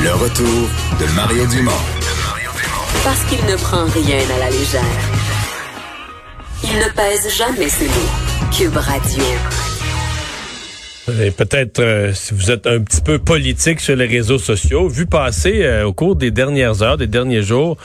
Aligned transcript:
Le 0.00 0.12
retour 0.12 0.46
de 1.00 1.16
Mario 1.16 1.44
Dumont. 1.48 1.72
Parce 3.02 3.24
qu'il 3.24 3.44
ne 3.46 3.56
prend 3.56 3.84
rien 3.86 4.20
à 4.36 4.38
la 4.38 4.50
légère. 4.50 4.82
Il 6.62 6.78
ne 6.78 6.88
pèse 6.94 7.36
jamais 7.36 7.68
ses 7.68 7.86
mots. 7.86 8.52
Cube 8.56 8.76
Radio. 8.76 9.24
Et 11.20 11.32
peut-être 11.32 11.80
euh, 11.80 12.12
si 12.14 12.32
vous 12.32 12.52
êtes 12.52 12.68
un 12.68 12.80
petit 12.80 13.00
peu 13.00 13.18
politique 13.18 13.80
sur 13.80 13.96
les 13.96 14.06
réseaux 14.06 14.38
sociaux, 14.38 14.88
vu 14.88 15.06
passer 15.06 15.62
euh, 15.64 15.86
au 15.86 15.92
cours 15.92 16.14
des 16.14 16.30
dernières 16.30 16.80
heures, 16.82 16.96
des 16.96 17.08
derniers 17.08 17.42
jours, 17.42 17.76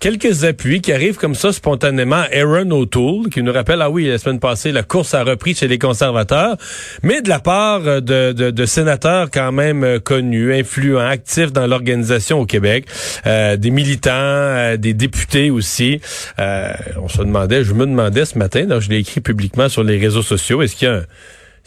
quelques 0.00 0.44
appuis 0.44 0.80
qui 0.80 0.92
arrivent 0.92 1.18
comme 1.18 1.34
ça 1.34 1.52
spontanément. 1.52 2.24
Aaron 2.32 2.70
O'Toole, 2.70 3.28
qui 3.28 3.42
nous 3.42 3.52
rappelle, 3.52 3.82
ah 3.82 3.90
oui, 3.90 4.06
la 4.06 4.18
semaine 4.18 4.40
passée, 4.40 4.72
la 4.72 4.82
course 4.82 5.14
a 5.14 5.22
repris 5.22 5.54
chez 5.54 5.68
les 5.68 5.78
conservateurs, 5.78 6.56
mais 7.02 7.20
de 7.20 7.28
la 7.28 7.38
part 7.38 7.82
de, 7.82 8.32
de, 8.32 8.50
de 8.50 8.66
sénateurs 8.66 9.30
quand 9.30 9.52
même 9.52 9.84
euh, 9.84 9.98
connus, 10.00 10.54
influents, 10.54 11.06
actifs 11.06 11.52
dans 11.52 11.66
l'organisation 11.66 12.40
au 12.40 12.46
Québec, 12.46 12.86
euh, 13.26 13.56
des 13.56 13.70
militants, 13.70 14.10
euh, 14.12 14.76
des 14.78 14.94
députés 14.94 15.50
aussi. 15.50 16.00
on 16.38 17.08
se 17.08 17.18
demandait, 17.18 17.62
je 17.62 17.74
me 17.74 17.86
demandais 17.86 18.24
ce 18.24 18.38
matin, 18.38 18.64
donc 18.64 18.80
je 18.80 18.88
l'ai 18.88 18.98
écrit 18.98 19.20
publiquement 19.20 19.68
sur 19.68 19.84
les 19.84 19.98
réseaux 19.98 20.22
sociaux, 20.22 20.62
est-ce 20.62 20.76
qu'il 20.76 20.88
y 20.88 20.90
a 20.90 20.94
un 20.94 21.04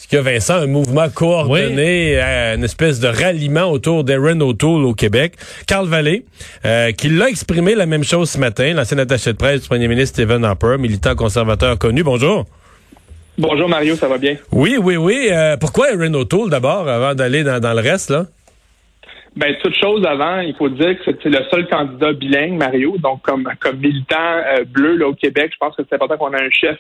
est-ce 0.04 0.10
qu'il 0.10 0.18
y 0.18 0.20
a, 0.20 0.34
Vincent, 0.34 0.56
un 0.56 0.68
mouvement 0.68 1.08
coordonné, 1.08 2.22
euh, 2.22 2.56
une 2.56 2.64
espèce 2.66 3.00
de 3.00 3.08
ralliement 3.08 3.72
autour 3.72 4.04
d'Aaron 4.04 4.42
O'Toole 4.42 4.84
au 4.84 4.94
Québec? 4.94 5.36
Carl 5.66 5.88
Vallée, 5.88 6.26
euh, 6.66 6.92
qui 6.92 7.08
l'a 7.08 7.30
exprimé 7.30 7.74
la 7.74 7.86
même 7.86 8.04
chose 8.04 8.30
ce 8.30 8.38
matin, 8.38 8.74
l'ancien 8.74 8.98
attaché 8.98 9.32
de 9.32 9.38
presse 9.38 9.62
du 9.62 9.70
premier 9.70 9.88
ministre 9.88 10.22
Stephen 10.22 10.44
Harper, 10.44 10.76
militant 10.78 11.16
conservateur 11.16 11.80
connu. 11.80 12.04
Bonjour. 12.04 12.44
Bonjour 13.38 13.70
Mario, 13.70 13.96
ça 13.96 14.10
va 14.10 14.18
bien? 14.18 14.36
Oui, 14.52 14.76
oui, 14.78 14.98
oui. 14.98 15.30
Euh, 15.32 15.56
pourquoi 15.56 15.88
Aaron 15.94 16.14
O'Toole 16.16 16.50
d'abord, 16.50 16.90
avant 16.90 17.16
d'aller 17.16 17.46
dans, 17.46 17.74
le 17.74 17.82
reste, 17.82 18.10
là? 18.10 18.26
Ben, 19.38 19.56
toute 19.64 19.76
chose 19.78 20.06
avant, 20.06 20.42
il 20.42 20.54
faut 20.58 20.68
dire 20.68 20.98
que 20.98 21.12
c'est 21.24 21.30
le 21.30 21.46
seul 21.50 21.66
candidat 21.70 22.12
bilingue, 22.12 22.58
Mario. 22.58 22.98
Donc, 23.02 23.22
comme, 23.22 23.48
comme 23.62 23.78
militant 23.78 24.44
bleu 24.68 24.98
là, 24.98 25.08
au 25.08 25.14
Québec, 25.14 25.52
je 25.54 25.58
pense 25.58 25.78
que 25.78 25.84
c'est 25.88 25.96
important 25.96 26.18
qu'on 26.18 26.34
ait 26.34 26.44
un 26.44 26.50
chef 26.52 26.78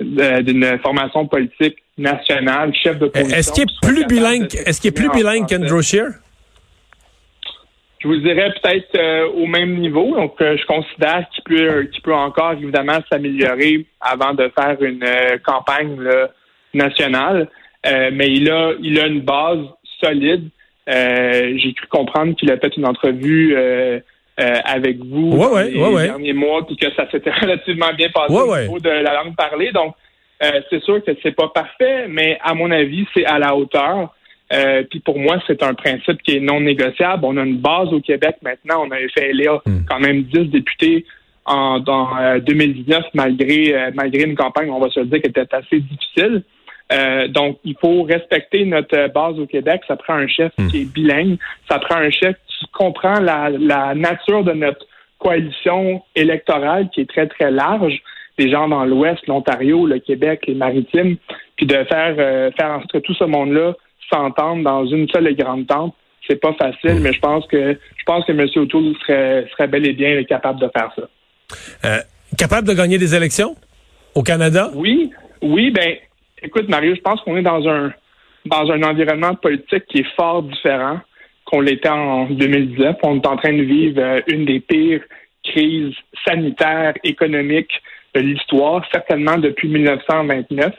d'une 0.00 0.78
formation 0.78 1.26
politique 1.26 1.78
nationale, 1.96 2.72
chef 2.74 2.98
de 2.98 3.10
Est-ce 3.14 3.52
qu'il 3.52 3.64
est 3.64 3.80
plus 3.82 4.06
bilingue, 4.06 4.48
est-ce 4.66 4.80
qu'il 4.80 4.88
est 4.88 4.92
plus 4.92 5.10
bilingue 5.10 5.46
qu'Andrew 5.48 5.82
Scheer? 5.82 6.10
Je 8.00 8.06
vous 8.06 8.16
dirais 8.18 8.52
peut-être 8.62 8.96
euh, 8.96 9.26
au 9.28 9.46
même 9.46 9.76
niveau. 9.76 10.14
Donc, 10.14 10.40
euh, 10.40 10.56
je 10.56 10.64
considère 10.66 11.26
qu'il 11.30 11.42
peut, 11.42 11.90
peut 12.04 12.14
encore 12.14 12.52
évidemment 12.52 13.00
s'améliorer 13.10 13.86
avant 14.00 14.34
de 14.34 14.50
faire 14.56 14.80
une 14.80 15.02
euh, 15.02 15.38
campagne 15.44 15.98
nationale. 16.74 17.48
mais 17.84 18.28
il 18.28 18.50
a, 18.50 18.72
il 18.80 19.00
a 19.00 19.06
une 19.06 19.22
base 19.22 19.64
solide. 20.00 20.48
J'ai 20.86 21.74
cru 21.74 21.86
comprendre 21.88 22.36
qu'il 22.36 22.52
a 22.52 22.58
fait 22.58 22.76
une 22.76 22.86
entrevue 22.86 23.56
avec 24.38 24.98
vous 24.98 25.32
ouais, 25.32 25.70
les 25.70 26.06
derniers 26.06 26.32
mois, 26.32 26.64
puis 26.66 26.76
que 26.76 26.86
ça 26.94 27.10
s'était 27.10 27.30
relativement 27.40 27.92
bien 27.96 28.08
passé 28.10 28.32
au 28.32 28.56
niveau 28.56 28.78
de 28.78 28.88
la 28.88 29.14
langue 29.14 29.34
parlée. 29.36 29.72
Donc, 29.72 29.94
euh, 30.42 30.60
c'est 30.70 30.82
sûr 30.82 31.02
que 31.04 31.10
c'est 31.22 31.34
pas 31.34 31.48
parfait, 31.48 32.06
mais 32.08 32.38
à 32.42 32.54
mon 32.54 32.70
avis, 32.70 33.06
c'est 33.14 33.24
à 33.24 33.38
la 33.38 33.56
hauteur. 33.56 34.14
Euh, 34.52 34.82
puis 34.88 35.00
pour 35.00 35.18
moi, 35.18 35.38
c'est 35.46 35.62
un 35.62 35.74
principe 35.74 36.22
qui 36.22 36.36
est 36.36 36.40
non 36.40 36.60
négociable. 36.60 37.24
On 37.24 37.36
a 37.36 37.42
une 37.42 37.58
base 37.58 37.92
au 37.92 38.00
Québec 38.00 38.36
maintenant. 38.42 38.84
On 38.86 38.90
avait 38.90 39.08
fait 39.08 39.30
élire 39.30 39.60
hmm. 39.66 39.84
quand 39.88 39.98
même 39.98 40.22
10 40.22 40.46
députés 40.46 41.04
en 41.44 41.80
dans, 41.80 42.38
2019, 42.40 42.98
euh, 42.98 43.02
malgré 43.14 43.90
malgré 43.94 44.24
une 44.24 44.36
campagne, 44.36 44.70
on 44.70 44.78
va 44.78 44.90
se 44.90 45.00
le 45.00 45.06
dire, 45.06 45.20
qui 45.22 45.30
était 45.30 45.46
assez 45.50 45.80
difficile. 45.80 46.42
donc, 47.30 47.58
il 47.64 47.74
faut 47.80 48.02
respecter 48.02 48.64
notre 48.64 49.08
base 49.12 49.38
au 49.38 49.46
Québec. 49.46 49.82
Ça 49.88 49.96
prend 49.96 50.14
un 50.14 50.28
chef 50.28 50.52
hmm. 50.56 50.68
qui 50.68 50.82
est 50.82 50.92
bilingue. 50.92 51.38
Ça 51.68 51.78
prend 51.78 51.96
un 51.96 52.10
chef 52.10 52.36
qui 52.58 52.66
comprend 52.72 53.20
la, 53.20 53.50
la 53.50 53.94
nature 53.94 54.44
de 54.44 54.52
notre 54.52 54.86
coalition 55.18 56.02
électorale 56.14 56.88
qui 56.90 57.02
est 57.02 57.08
très, 57.08 57.26
très 57.26 57.50
large 57.50 58.00
des 58.38 58.50
gens 58.50 58.68
dans 58.68 58.84
l'Ouest, 58.84 59.26
l'Ontario, 59.26 59.86
le 59.86 59.98
Québec, 59.98 60.44
les 60.46 60.54
Maritimes, 60.54 61.16
puis 61.56 61.66
de 61.66 61.84
faire 61.84 62.14
euh, 62.18 62.50
faire 62.52 62.70
en 62.70 62.78
sorte 62.78 62.92
que 62.92 62.98
tout 62.98 63.14
ce 63.14 63.24
monde-là 63.24 63.74
s'entende 64.10 64.62
dans 64.62 64.86
une 64.86 65.08
seule 65.08 65.26
et 65.26 65.34
grande 65.34 65.66
tente. 65.66 65.94
C'est 66.26 66.40
pas 66.40 66.52
facile, 66.54 67.00
mais 67.00 67.12
je 67.12 67.20
pense 67.20 67.46
que 67.46 67.72
je 67.96 68.04
pense 68.06 68.24
que 68.24 68.32
M. 68.32 68.46
O'Toole 68.56 68.94
serait, 69.00 69.46
serait 69.52 69.66
bel 69.66 69.86
et 69.86 69.92
bien 69.92 70.22
capable 70.24 70.60
de 70.60 70.70
faire 70.76 70.92
ça. 70.94 71.08
Euh, 71.84 71.98
capable 72.36 72.68
de 72.68 72.74
gagner 72.74 72.98
des 72.98 73.14
élections 73.14 73.56
au 74.14 74.22
Canada? 74.22 74.70
Oui, 74.74 75.10
oui, 75.42 75.70
ben 75.70 75.96
écoute, 76.42 76.68
Mario, 76.68 76.94
je 76.94 77.00
pense 77.00 77.20
qu'on 77.22 77.36
est 77.36 77.42
dans 77.42 77.66
un 77.68 77.92
dans 78.46 78.70
un 78.70 78.82
environnement 78.82 79.34
politique 79.34 79.84
qui 79.88 79.98
est 79.98 80.16
fort 80.16 80.42
différent 80.42 81.00
qu'on 81.50 81.60
l'était 81.60 81.88
en 81.88 82.26
2019. 82.26 82.96
On 83.02 83.16
est 83.16 83.26
en 83.26 83.36
train 83.36 83.52
de 83.52 83.62
vivre 83.62 84.00
euh, 84.00 84.20
une 84.28 84.44
des 84.44 84.60
pires 84.60 85.02
crises 85.44 85.94
sanitaires, 86.26 86.94
économiques, 87.04 87.72
de 88.14 88.20
l'histoire, 88.20 88.84
certainement 88.92 89.38
depuis 89.38 89.68
1929. 89.68 90.74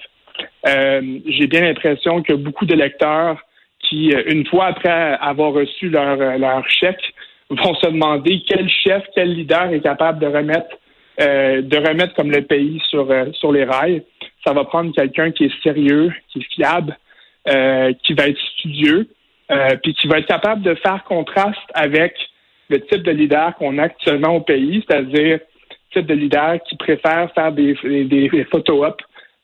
Euh, 0.68 1.20
j'ai 1.28 1.48
bien 1.48 1.62
l'impression 1.62 2.22
que 2.22 2.34
beaucoup 2.34 2.66
d'électeurs 2.66 3.38
qui, 3.80 4.14
euh, 4.14 4.24
une 4.28 4.46
fois 4.46 4.66
après 4.68 5.18
avoir 5.22 5.54
reçu 5.54 5.90
leur, 5.90 6.20
euh, 6.20 6.38
leur 6.38 6.68
chèque, 6.70 7.14
vont 7.50 7.74
se 7.76 7.88
demander 7.88 8.44
quel 8.48 8.70
chef, 8.70 9.04
quel 9.16 9.34
leader 9.34 9.74
est 9.74 9.82
capable 9.82 10.20
de 10.20 10.28
remettre 10.28 10.76
de 11.20 11.76
remettre 11.76 12.14
comme 12.14 12.32
le 12.32 12.44
pays 12.44 12.82
sur 12.88 13.14
sur 13.34 13.52
les 13.52 13.66
rails. 13.66 14.04
Ça 14.48 14.54
va 14.54 14.64
prendre 14.64 14.96
quelqu'un 14.96 15.32
qui 15.32 15.46
est 15.46 15.62
sérieux, 15.62 16.14
qui 16.30 16.40
est 16.40 16.54
fiable, 16.54 16.98
qui 18.04 18.14
va 18.14 18.30
être 18.30 18.40
studieux, 18.56 19.10
puis 19.82 19.94
qui 19.96 20.08
va 20.08 20.20
être 20.20 20.28
capable 20.28 20.62
de 20.62 20.76
faire 20.76 21.04
contraste 21.06 21.58
avec 21.74 22.14
le 22.70 22.82
type 22.82 23.04
de 23.04 23.12
leader 23.12 23.56
qu'on 23.56 23.78
a 23.78 23.84
actuellement 23.84 24.36
au 24.36 24.42
pays, 24.42 24.84
c'est-à-dire 24.88 25.40
type 25.92 26.06
de 26.06 26.14
leader 26.14 26.62
qui 26.68 26.76
préfère 26.78 27.32
faire 27.34 27.52
des, 27.52 27.76
des, 27.84 28.48
photo-op 28.52 29.02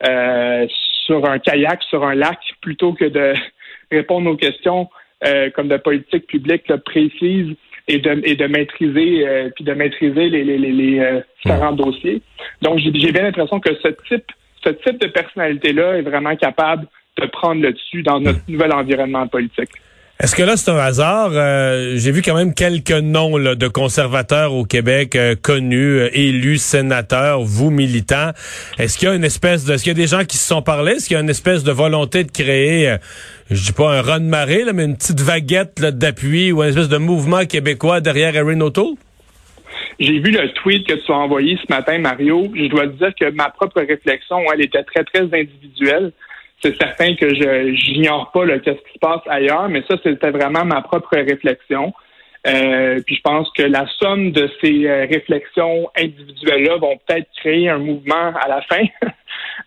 euh, 0.07 0.67
sur 1.05 1.25
un 1.25 1.39
kayak, 1.39 1.81
sur 1.83 2.03
un 2.03 2.15
lac, 2.15 2.39
plutôt 2.61 2.93
que 2.93 3.05
de 3.05 3.33
répondre 3.91 4.29
aux 4.29 4.35
questions 4.35 4.89
euh, 5.25 5.49
comme 5.51 5.67
de 5.67 5.77
politique 5.77 6.27
publique 6.27 6.71
précise 6.85 7.55
et 7.87 7.99
de, 7.99 8.21
et 8.23 8.35
de 8.35 8.47
maîtriser 8.47 9.27
euh, 9.27 9.49
puis 9.55 9.63
de 9.63 9.73
maîtriser 9.73 10.29
les, 10.29 10.43
les, 10.43 10.57
les, 10.57 11.21
différents 11.43 11.71
dossiers. 11.71 12.21
Donc 12.61 12.79
j'ai 12.79 12.91
bien 12.91 13.23
l'impression 13.23 13.59
que 13.59 13.73
ce 13.81 13.89
type 14.07 14.25
ce 14.63 14.69
type 14.69 14.99
de 14.99 15.07
personnalité-là 15.07 15.97
est 15.97 16.01
vraiment 16.01 16.35
capable 16.35 16.87
de 17.17 17.25
prendre 17.27 17.61
le 17.61 17.71
dessus 17.71 18.01
dans 18.01 18.19
notre 18.19 18.39
nouvel 18.47 18.73
environnement 18.73 19.27
politique. 19.27 19.69
Est-ce 20.17 20.33
que 20.33 20.43
là, 20.43 20.55
c'est 20.55 20.71
un 20.71 20.77
hasard? 20.77 21.31
Euh, 21.33 21.95
j'ai 21.97 22.11
vu 22.11 22.21
quand 22.21 22.35
même 22.35 22.53
quelques 22.53 22.91
noms 22.91 23.37
de 23.37 23.67
conservateurs 23.67 24.53
au 24.53 24.63
Québec 24.63 25.13
euh, 25.17 25.35
connus, 25.35 25.99
euh, 25.99 26.09
élus, 26.13 26.57
sénateurs, 26.57 27.41
vous 27.41 27.69
militants. 27.69 28.31
Est-ce 28.79 28.97
qu'il 28.97 29.09
y 29.09 29.11
a 29.11 29.15
une 29.15 29.25
espèce 29.25 29.65
de... 29.65 29.73
Est-ce 29.73 29.83
qu'il 29.83 29.91
y 29.91 29.95
a 29.95 30.01
des 30.01 30.07
gens 30.07 30.23
qui 30.23 30.37
se 30.37 30.47
sont 30.47 30.61
parlé? 30.61 30.93
Est-ce 30.93 31.07
qu'il 31.07 31.15
y 31.15 31.17
a 31.17 31.21
une 31.21 31.29
espèce 31.29 31.65
de 31.65 31.71
volonté 31.73 32.23
de 32.23 32.31
créer, 32.31 32.95
je 33.51 33.61
dis 33.61 33.73
pas 33.73 33.97
un 33.97 34.01
run 34.01 34.21
de 34.21 34.25
marée, 34.25 34.63
mais 34.73 34.85
une 34.85 34.95
petite 34.95 35.19
vaguette 35.19 35.81
d'appui 35.81 36.53
ou 36.53 36.63
une 36.63 36.69
espèce 36.69 36.87
de 36.87 36.97
mouvement 36.97 37.45
québécois 37.45 37.99
derrière 37.99 38.37
Erin 38.37 38.61
O'Toole? 38.61 38.95
J'ai 39.99 40.19
vu 40.19 40.31
le 40.31 40.49
tweet 40.53 40.87
que 40.87 40.93
tu 40.93 41.11
as 41.11 41.15
envoyé 41.15 41.57
ce 41.57 41.69
matin, 41.69 41.97
Mario. 41.99 42.47
Je 42.55 42.67
dois 42.67 42.87
dire 42.87 43.11
que 43.19 43.31
ma 43.31 43.49
propre 43.49 43.81
réflexion, 43.81 44.37
elle 44.53 44.61
était 44.61 44.83
très, 44.83 45.03
très 45.03 45.23
individuelle 45.23 46.13
c'est 46.61 46.75
certain 46.77 47.15
que 47.15 47.33
je 47.33 47.75
j'ignore 47.75 48.31
pas 48.31 48.45
qu'est-ce 48.59 48.77
qui 48.77 48.93
se 48.93 48.99
passe 48.99 49.21
ailleurs, 49.27 49.69
mais 49.69 49.83
ça, 49.89 49.97
c'était 50.03 50.31
vraiment 50.31 50.65
ma 50.65 50.81
propre 50.81 51.15
réflexion. 51.17 51.93
Euh, 52.47 53.01
puis 53.05 53.15
je 53.15 53.21
pense 53.21 53.49
que 53.57 53.63
la 53.63 53.85
somme 53.99 54.31
de 54.31 54.49
ces 54.61 54.85
euh, 54.85 55.07
réflexions 55.09 55.89
individuelles-là 55.97 56.77
vont 56.77 56.99
peut-être 57.07 57.27
créer 57.37 57.69
un 57.69 57.79
mouvement 57.79 58.33
à 58.39 58.47
la 58.47 58.61
fin. 58.61 58.83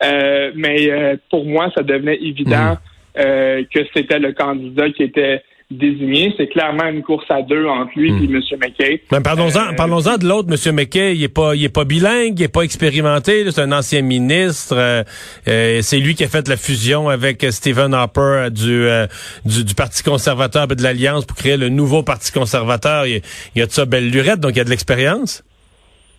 euh, 0.04 0.52
mais 0.54 1.18
pour 1.30 1.44
moi, 1.44 1.70
ça 1.74 1.82
devenait 1.82 2.18
évident 2.22 2.76
mmh. 3.16 3.64
que 3.74 3.80
c'était 3.94 4.20
le 4.20 4.32
candidat 4.32 4.90
qui 4.90 5.02
était 5.02 5.42
désigné. 5.70 6.32
C'est 6.36 6.48
clairement 6.48 6.86
une 6.86 7.02
course 7.02 7.26
à 7.28 7.42
deux 7.42 7.66
entre 7.66 7.90
lui 7.96 8.10
et 8.10 8.24
M. 8.24 8.40
McKay. 8.58 9.02
Mais 9.12 9.20
parlons-en, 9.20 9.72
euh, 9.72 9.76
parlons-en 9.76 10.16
de 10.16 10.26
l'autre, 10.26 10.48
M. 10.50 10.74
McKay. 10.74 11.14
Il 11.14 11.22
est 11.22 11.28
pas, 11.28 11.54
il 11.54 11.64
est 11.64 11.74
pas 11.74 11.84
bilingue, 11.84 12.38
il 12.38 12.42
est 12.42 12.52
pas 12.52 12.62
expérimenté. 12.62 13.50
C'est 13.50 13.60
un 13.60 13.72
ancien 13.72 14.02
ministre. 14.02 14.76
Euh, 14.76 15.02
euh, 15.46 15.80
c'est 15.82 15.98
lui 15.98 16.14
qui 16.14 16.24
a 16.24 16.28
fait 16.28 16.48
la 16.48 16.56
fusion 16.56 17.08
avec 17.08 17.44
Stephen 17.50 17.92
Harper 17.92 18.48
du, 18.50 18.86
du, 19.44 19.74
Parti 19.74 20.02
conservateur 20.02 20.64
et 20.70 20.74
de 20.74 20.82
l'Alliance 20.82 21.26
pour 21.26 21.36
créer 21.36 21.56
le 21.56 21.68
nouveau 21.68 22.02
Parti 22.02 22.32
conservateur. 22.32 23.06
Il, 23.06 23.20
y 23.54 23.62
a 23.62 23.66
de 23.66 23.70
ça 23.70 23.84
belle 23.84 24.10
lurette, 24.10 24.40
donc 24.40 24.52
il 24.52 24.58
y 24.58 24.60
a 24.60 24.64
de 24.64 24.70
l'expérience. 24.70 25.44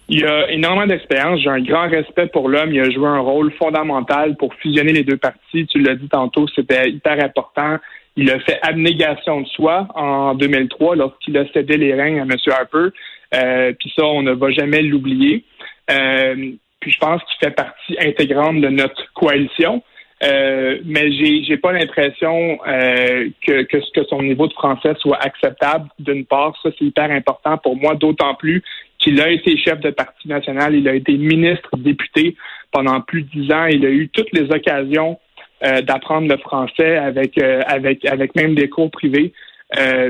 Il 0.10 0.26
a 0.26 0.50
énormément 0.52 0.88
d'expérience. 0.88 1.40
J'ai 1.42 1.50
un 1.50 1.62
grand 1.62 1.88
respect 1.88 2.28
pour 2.28 2.50
l'homme. 2.50 2.72
Il 2.72 2.80
a 2.80 2.90
joué 2.90 3.08
un 3.08 3.20
rôle 3.20 3.52
fondamental 3.54 4.36
pour 4.38 4.54
fusionner 4.56 4.94
les 4.94 5.04
deux 5.04 5.18
partis. 5.18 5.68
Tu 5.68 5.80
l'as 5.80 5.96
dit 5.96 6.10
tantôt, 6.10 6.48
c'était 6.56 6.90
hyper 6.90 7.24
important. 7.24 7.78
Il 8.16 8.30
a 8.32 8.40
fait 8.40 8.60
abnégation 8.62 9.42
de 9.42 9.48
soi 9.48 9.88
en 9.96 10.36
2003 10.36 10.96
lorsqu'il 10.96 11.38
a 11.38 11.46
cédé 11.54 11.78
les 11.78 11.94
règnes 11.94 12.20
à 12.20 12.24
M. 12.24 12.36
Harper. 12.48 12.90
Euh, 13.34 13.74
puis 13.80 13.94
ça, 13.96 14.06
on 14.06 14.24
ne 14.24 14.34
va 14.34 14.52
jamais 14.52 14.82
l'oublier. 14.82 15.46
Euh, 15.92 16.52
puis 16.80 16.92
je 16.92 17.00
pense 17.00 17.22
qu'il 17.24 17.48
fait 17.48 17.56
partie 17.56 17.96
intégrante 18.00 18.62
de 18.62 18.70
notre 18.70 19.12
coalition. 19.14 19.84
Euh, 20.22 20.80
mais 20.84 21.14
j'ai 21.14 21.44
j'ai 21.46 21.56
pas 21.56 21.72
l'impression 21.72 22.60
euh, 22.68 23.30
que, 23.42 23.62
que 23.64 23.78
que 23.94 24.04
son 24.10 24.22
niveau 24.22 24.48
de 24.48 24.54
français 24.54 24.94
soit 25.00 25.18
acceptable. 25.18 25.88
D'une 25.98 26.26
part, 26.26 26.60
ça 26.62 26.72
c'est 26.78 26.86
hyper 26.86 27.10
important 27.10 27.58
pour 27.58 27.78
moi, 27.78 27.96
d'autant 27.96 28.36
plus 28.36 28.62
qu'il 29.00 29.22
a 29.22 29.30
été 29.30 29.58
chef 29.58 29.80
de 29.80 29.92
parti 29.92 30.28
national, 30.28 30.76
il 30.76 30.88
a 30.88 30.94
été 30.94 31.14
ministre, 31.14 31.70
député 31.78 32.36
pendant 32.72 33.00
plus 33.02 33.24
de 33.24 33.30
dix 33.30 33.52
ans, 33.54 33.66
il 33.66 33.86
a 33.86 33.90
eu 33.90 34.10
toutes 34.10 34.32
les 34.34 34.52
occasions 34.52 35.18
euh, 35.64 35.82
d'apprendre 35.82 36.28
le 36.28 36.38
français 36.38 36.98
avec 36.98 37.38
avec 37.38 38.06
avec 38.06 38.36
même 38.36 38.56
des 38.56 38.70
cours 38.70 38.92
privés. 38.92 39.34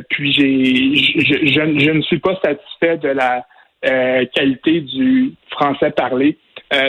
puis 0.09 0.31
j'ai 0.33 0.95
je, 0.95 1.45
je, 1.45 1.79
je, 1.79 1.91
ne 1.91 2.01
suis 2.01 2.19
pas 2.19 2.39
satisfait 2.43 2.97
de 2.97 3.09
la 3.09 3.45
qualité 4.33 4.81
du 4.81 5.33
français 5.51 5.91
parlé. 5.91 6.37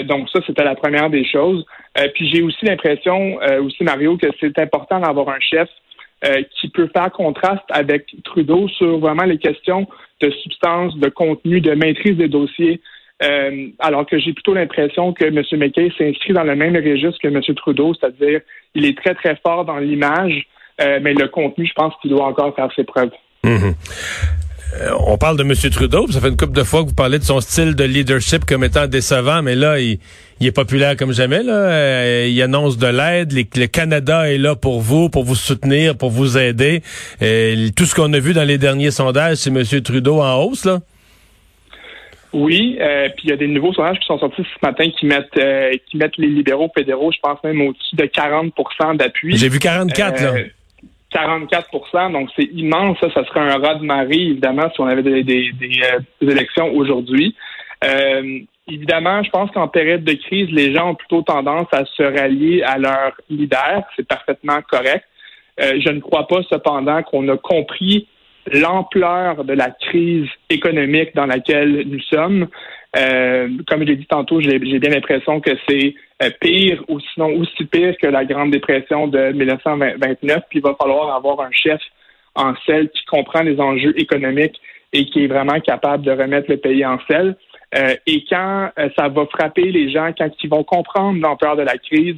donc 0.05 0.29
ça, 0.31 0.41
c'était 0.47 0.65
la 0.65 0.75
première 0.75 1.11
des 1.11 1.25
choses. 1.25 1.65
Euh, 1.99 2.09
puis 2.15 2.31
j'ai 2.31 2.43
aussi 2.43 2.65
l'impression, 2.65 3.41
euh, 3.43 3.63
aussi 3.63 3.83
Mario, 3.83 4.17
que 4.17 4.29
c'est 4.41 4.59
important 4.59 5.01
d'avoir 5.01 5.29
un 5.31 5.41
chef 5.41 5.69
euh, 6.25 6.43
qui 6.61 6.69
peut 6.69 6.89
faire 6.95 7.11
contraste 7.11 7.65
avec 7.71 8.07
Trudeau 8.25 8.69
sur 8.69 8.99
vraiment 8.99 9.25
les 9.25 9.39
questions 9.39 9.89
de 10.21 10.31
substance, 10.31 10.97
de 10.97 11.09
contenu, 11.09 11.61
de 11.61 11.73
maîtrise 11.73 12.17
des 12.17 12.29
dossiers. 12.29 12.81
Alors 13.79 14.07
que 14.07 14.19
j'ai 14.19 14.33
plutôt 14.33 14.55
l'impression 14.55 15.13
que 15.13 15.25
M. 15.25 15.43
McKay 15.53 15.93
s'inscrit 15.99 16.33
dans 16.33 16.45
le 16.45 16.57
même 16.57 16.75
registre 16.75 17.19
que 17.23 17.29
M. 17.29 17.41
Trudeau, 17.55 17.95
c'est-à-dire 17.95 18.41
il 18.75 18.87
est 18.87 18.97
très 18.97 19.15
très 19.15 19.37
fort 19.37 19.65
dans 19.65 19.79
l'image, 19.79 20.47
mais 20.79 21.13
le 21.13 21.29
contenu, 21.29 21.67
je 21.67 21.75
pense 21.75 21.93
qu'il 22.01 22.11
doit 22.11 22.27
encore 22.27 22.55
faire 22.55 22.71
ses 22.75 22.85
preuves. 22.85 23.11
Mhm. 23.45 23.75
Euh, 24.75 24.91
on 25.05 25.19
parle 25.19 25.37
de 25.37 25.43
M. 25.43 25.53
Trudeau, 25.71 26.07
ça 26.11 26.21
fait 26.21 26.29
une 26.29 26.37
couple 26.37 26.53
de 26.53 26.63
fois 26.63 26.83
que 26.83 26.89
vous 26.89 26.95
parlez 26.95 27.19
de 27.19 27.25
son 27.25 27.41
style 27.41 27.75
de 27.75 27.83
leadership 27.83 28.45
comme 28.45 28.63
étant 28.63 28.87
décevant, 28.87 29.43
mais 29.43 29.57
là, 29.57 29.81
il, 29.81 29.99
est 30.41 30.53
populaire 30.53 30.97
comme 30.97 31.13
jamais. 31.13 31.43
Là. 31.43 31.53
Euh, 31.53 32.29
il 32.31 32.41
annonce 32.41 32.79
de 32.79 32.87
l'aide. 32.87 33.33
Le 33.33 33.67
Canada 33.67 34.31
est 34.31 34.39
là 34.39 34.55
pour 34.55 34.81
vous, 34.81 35.09
pour 35.09 35.25
vous 35.25 35.35
soutenir, 35.35 35.97
pour 35.97 36.11
vous 36.11 36.39
aider. 36.39 36.83
Euh, 37.21 37.69
tout 37.75 37.85
ce 37.85 37.95
qu'on 37.95 38.13
a 38.13 38.21
vu 38.21 38.33
dans 38.33 38.45
les 38.45 38.59
derniers 38.59 38.93
sondages, 38.93 39.39
c'est 39.39 39.51
M. 39.51 39.65
Trudeau 39.83 40.21
en 40.21 40.37
hausse, 40.45 40.65
là. 40.65 40.79
Oui, 42.33 42.79
puis 43.17 43.25
il 43.25 43.31
y 43.31 43.33
a 43.33 43.37
des 43.37 43.49
nouveaux 43.49 43.73
sondages 43.73 43.99
qui 43.99 44.07
sont 44.07 44.19
sortis 44.19 44.43
ce 44.43 44.67
matin 44.67 44.89
qui 44.91 45.07
mettent 45.07 45.39
qui 45.87 45.97
mettent 45.97 46.17
les 46.17 46.29
libéraux 46.29 46.71
fédéraux, 46.75 47.11
je 47.11 47.19
pense 47.21 47.43
même 47.43 47.61
au-dessus 47.61 47.97
de 47.97 48.05
40% 48.05 48.97
d'appui. 48.97 49.37
J'ai 49.37 49.49
vu 49.49 49.59
44 49.59 50.23
là. 50.23 50.33
44% 51.13 52.13
donc 52.13 52.31
c'est 52.37 52.49
immense. 52.55 52.99
Ça, 53.01 53.13
ça 53.13 53.25
serait 53.25 53.41
un 53.41 53.59
raz 53.59 53.77
de 53.77 53.85
marée, 53.85 54.29
évidemment, 54.29 54.71
si 54.75 54.81
on 54.81 54.87
avait 54.87 55.03
des, 55.03 55.23
des, 55.25 55.53
euh, 55.83 56.01
élections 56.31 56.73
aujourd'hui. 56.73 57.35
Euh, 57.85 58.41
évidemment, 58.69 59.23
je 59.23 59.31
pense 59.31 59.51
qu'en 59.51 59.69
période 59.69 60.05
de 60.05 60.13
crise, 60.13 60.49
les 60.51 60.75
gens 60.75 60.91
ont 60.91 60.95
plutôt 60.95 61.23
tendance 61.23 61.67
à 61.73 61.85
se 61.85 62.03
rallier 62.03 62.63
à 62.63 62.79
leur 62.79 63.13
leader. 63.29 63.83
C'est 63.97 64.07
parfaitement 64.07 64.61
correct. 64.71 65.05
Euh, 65.61 65.81
je 65.85 65.91
ne 65.91 66.01
crois 66.01 66.27
pas 66.27 66.43
cependant 66.49 67.03
qu'on 67.03 67.29
a 67.29 67.37
compris 67.37 68.09
l'ampleur 68.53 69.45
de 69.45 69.53
la 69.53 69.71
crise 69.71 70.29
économique 70.49 71.15
dans 71.15 71.27
laquelle 71.27 71.85
nous 71.87 72.01
sommes. 72.01 72.49
Euh, 72.97 73.49
comme 73.69 73.81
je 73.81 73.85
l'ai 73.87 73.97
dit 73.97 74.07
tantôt, 74.07 74.41
j'ai 74.41 74.59
bien 74.59 74.91
l'impression 74.91 75.41
que 75.41 75.51
c'est 75.69 75.95
euh, 76.23 76.31
pire 76.41 76.83
ou 76.89 76.99
sinon 77.01 77.29
aussi 77.39 77.65
pire 77.67 77.95
que 78.01 78.07
la 78.07 78.25
Grande 78.25 78.51
Dépression 78.51 79.07
de 79.07 79.33
1929. 79.33 80.43
Puis 80.49 80.59
il 80.59 80.63
va 80.63 80.75
falloir 80.81 81.15
avoir 81.15 81.41
un 81.41 81.53
chef 81.53 81.81
en 82.35 82.55
selle 82.67 82.89
qui 82.91 83.05
comprend 83.05 83.43
les 83.43 83.61
enjeux 83.61 83.99
économiques 83.99 84.61
et 84.93 85.05
qui 85.07 85.25
est 85.25 85.29
vraiment 85.29 85.61
capable 85.61 86.05
de 86.05 86.11
remettre 86.11 86.51
le 86.51 86.57
pays 86.57 86.85
en 86.85 86.99
selle. 87.09 87.37
Euh, 87.77 87.95
et 88.07 88.25
quand 88.29 88.71
ça 88.97 89.09
va 89.09 89.27
frapper 89.27 89.71
les 89.71 89.93
gens, 89.93 90.13
quand 90.17 90.31
ils 90.43 90.51
vont 90.51 90.65
comprendre 90.65 91.21
l'ampleur 91.21 91.57
de 91.57 91.63
la 91.63 91.79
crise, 91.79 92.17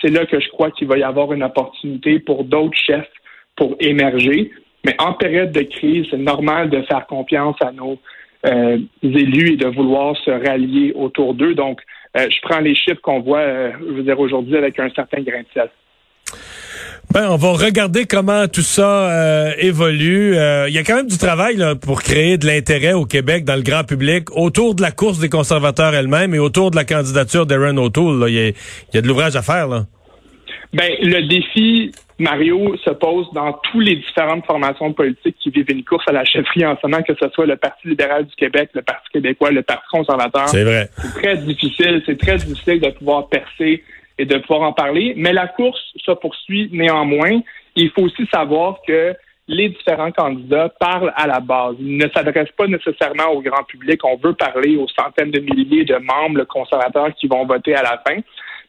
c'est 0.00 0.10
là 0.10 0.26
que 0.26 0.40
je 0.40 0.48
crois 0.48 0.72
qu'il 0.72 0.88
va 0.88 0.98
y 0.98 1.04
avoir 1.04 1.32
une 1.32 1.44
opportunité 1.44 2.18
pour 2.18 2.42
d'autres 2.42 2.76
chefs 2.76 3.12
pour 3.54 3.76
émerger. 3.78 4.50
Mais 4.84 4.94
en 4.98 5.12
période 5.12 5.52
de 5.52 5.62
crise, 5.62 6.06
c'est 6.10 6.18
normal 6.18 6.70
de 6.70 6.82
faire 6.82 7.06
confiance 7.06 7.56
à 7.60 7.72
nos 7.72 7.98
euh, 8.44 8.78
élus 9.02 9.52
et 9.52 9.56
de 9.56 9.68
vouloir 9.68 10.16
se 10.24 10.30
rallier 10.30 10.92
autour 10.96 11.34
d'eux. 11.34 11.54
Donc, 11.54 11.80
euh, 12.16 12.26
je 12.28 12.48
prends 12.48 12.58
les 12.58 12.74
chiffres 12.74 13.00
qu'on 13.00 13.20
voit, 13.20 13.38
euh, 13.38 13.70
je 13.78 13.92
veux 13.92 14.02
dire, 14.02 14.18
aujourd'hui 14.18 14.56
avec 14.56 14.78
un 14.80 14.90
certain 14.90 15.20
grain 15.20 15.42
de 15.42 15.46
sel. 15.54 15.70
Ben, 17.12 17.28
on 17.30 17.36
va 17.36 17.52
regarder 17.52 18.04
comment 18.04 18.48
tout 18.48 18.62
ça 18.62 19.52
évolue. 19.58 20.34
Il 20.34 20.72
y 20.72 20.78
a 20.78 20.82
quand 20.82 20.96
même 20.96 21.08
du 21.08 21.18
travail 21.18 21.56
là, 21.56 21.74
pour 21.74 22.02
créer 22.02 22.38
de 22.38 22.46
l'intérêt 22.46 22.94
au 22.94 23.04
Québec 23.04 23.44
dans 23.44 23.56
le 23.56 23.62
grand 23.62 23.84
public 23.84 24.34
autour 24.34 24.74
de 24.74 24.82
la 24.82 24.92
course 24.92 25.18
des 25.18 25.28
conservateurs 25.28 25.94
elle-même 25.94 26.34
et 26.34 26.38
autour 26.38 26.70
de 26.70 26.76
la 26.76 26.84
candidature 26.84 27.44
d'Aaron 27.44 27.76
O'Toole. 27.76 28.30
Il 28.30 28.34
y, 28.34 28.54
y, 28.94 28.98
a 28.98 29.02
de 29.02 29.06
l'ouvrage 29.06 29.36
à 29.36 29.42
faire. 29.42 29.68
Là. 29.68 29.84
Ben, 30.72 30.90
le 31.02 31.28
défi, 31.28 31.92
Mario, 32.18 32.76
se 32.76 32.90
pose 32.90 33.26
dans 33.32 33.52
toutes 33.52 33.84
les 33.84 33.96
différentes 33.96 34.44
formations 34.46 34.92
politiques 34.92 35.36
qui 35.40 35.50
vivent 35.50 35.70
une 35.70 35.84
course 35.84 36.04
à 36.08 36.12
la 36.12 36.24
chefferie 36.24 36.64
en 36.64 36.76
ce 36.76 36.86
moment, 36.86 37.02
que 37.02 37.14
ce 37.14 37.28
soit 37.30 37.46
le 37.46 37.56
Parti 37.56 37.88
libéral 37.88 38.26
du 38.26 38.34
Québec, 38.36 38.70
le 38.74 38.82
Parti 38.82 39.08
québécois, 39.12 39.50
le 39.50 39.62
Parti 39.62 39.86
conservateur. 39.90 40.48
C'est 40.48 40.64
vrai. 40.64 40.88
C'est 40.96 41.20
très 41.20 41.36
difficile, 41.38 42.02
c'est 42.06 42.18
très 42.18 42.36
difficile 42.36 42.80
de 42.80 42.90
pouvoir 42.90 43.28
percer 43.28 43.82
et 44.18 44.24
de 44.24 44.38
pouvoir 44.38 44.62
en 44.62 44.72
parler. 44.72 45.14
Mais 45.16 45.32
la 45.32 45.48
course 45.48 45.80
se 46.04 46.12
poursuit 46.12 46.68
néanmoins. 46.72 47.40
Il 47.76 47.90
faut 47.90 48.02
aussi 48.02 48.26
savoir 48.32 48.78
que 48.86 49.14
les 49.48 49.70
différents 49.70 50.12
candidats 50.12 50.68
parlent 50.80 51.12
à 51.16 51.26
la 51.26 51.40
base. 51.40 51.76
Ils 51.80 51.96
ne 51.96 52.08
s'adressent 52.14 52.52
pas 52.56 52.66
nécessairement 52.66 53.30
au 53.32 53.42
grand 53.42 53.64
public. 53.64 54.00
On 54.04 54.16
veut 54.16 54.34
parler 54.34 54.76
aux 54.76 54.88
centaines 54.88 55.30
de 55.30 55.40
milliers 55.40 55.84
de 55.84 55.96
membres 55.96 56.44
conservateurs 56.44 57.12
qui 57.14 57.26
vont 57.26 57.44
voter 57.44 57.74
à 57.74 57.82
la 57.82 58.02
fin. 58.06 58.20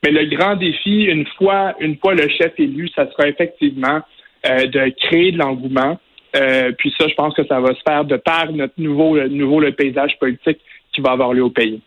Mais 0.04 0.12
le 0.12 0.26
grand 0.36 0.56
défi, 0.56 1.04
une 1.04 1.26
fois, 1.38 1.74
une 1.80 1.98
fois 1.98 2.14
le 2.14 2.28
chef 2.30 2.54
élu, 2.58 2.90
ça 2.96 3.10
sera 3.12 3.28
effectivement 3.28 4.02
euh, 4.46 4.68
de 4.68 4.94
créer 5.08 5.32
de 5.32 5.38
l'engouement. 5.38 6.00
Euh, 6.36 6.72
puis 6.78 6.94
ça, 6.98 7.08
je 7.08 7.14
pense 7.14 7.34
que 7.36 7.46
ça 7.48 7.60
va 7.60 7.70
se 7.70 7.82
faire 7.88 8.06
de 8.06 8.18
par 8.18 8.52
notre 8.52 8.74
nouveau, 8.78 9.20
nouveau 9.28 9.60
le 9.60 9.72
paysage 9.72 10.18
politique 10.20 10.60
qui 10.94 11.02
va 11.02 11.12
avoir 11.12 11.34
lieu 11.34 11.44
au 11.44 11.50
pays. 11.50 11.82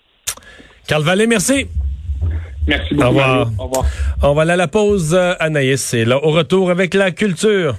Carl 0.89 1.03
Vallée, 1.03 1.27
merci. 1.27 1.67
Merci 2.67 2.95
beaucoup. 2.95 3.07
Au 3.07 3.11
revoir. 3.11 3.49
Au 3.59 3.65
revoir. 3.65 3.85
On 4.23 4.35
va 4.35 4.43
aller 4.43 4.53
à 4.53 4.57
la 4.57 4.69
pause, 4.69 5.15
Anaïs. 5.39 5.81
C'est 5.81 6.05
là 6.05 6.25
au 6.25 6.31
retour 6.31 6.71
avec 6.71 6.95
la 6.95 7.11
culture. 7.11 7.75